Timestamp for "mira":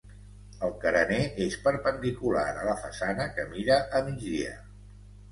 3.51-3.77